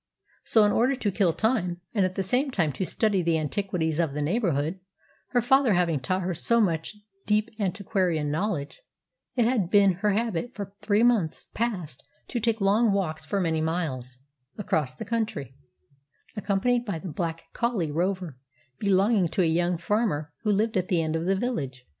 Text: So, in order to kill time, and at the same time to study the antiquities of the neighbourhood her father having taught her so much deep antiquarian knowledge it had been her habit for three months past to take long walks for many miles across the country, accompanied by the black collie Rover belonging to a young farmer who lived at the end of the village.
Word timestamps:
So, 0.43 0.63
in 0.63 0.71
order 0.71 0.95
to 0.95 1.11
kill 1.11 1.31
time, 1.31 1.79
and 1.93 2.03
at 2.05 2.15
the 2.15 2.23
same 2.23 2.49
time 2.49 2.71
to 2.73 2.85
study 2.87 3.21
the 3.21 3.37
antiquities 3.37 3.99
of 3.99 4.15
the 4.15 4.21
neighbourhood 4.23 4.79
her 5.27 5.41
father 5.41 5.75
having 5.75 5.99
taught 5.99 6.23
her 6.23 6.33
so 6.33 6.59
much 6.59 6.95
deep 7.27 7.51
antiquarian 7.59 8.31
knowledge 8.31 8.81
it 9.35 9.45
had 9.45 9.69
been 9.69 9.91
her 10.01 10.13
habit 10.13 10.55
for 10.55 10.73
three 10.81 11.03
months 11.03 11.45
past 11.53 12.01
to 12.29 12.39
take 12.39 12.59
long 12.61 12.91
walks 12.93 13.25
for 13.27 13.39
many 13.39 13.61
miles 13.61 14.17
across 14.57 14.95
the 14.95 15.05
country, 15.05 15.55
accompanied 16.35 16.83
by 16.83 16.97
the 16.97 17.07
black 17.07 17.43
collie 17.53 17.91
Rover 17.91 18.39
belonging 18.79 19.27
to 19.27 19.43
a 19.43 19.45
young 19.45 19.77
farmer 19.77 20.33
who 20.41 20.49
lived 20.49 20.77
at 20.77 20.87
the 20.87 20.99
end 21.03 21.15
of 21.15 21.27
the 21.27 21.35
village. 21.35 21.85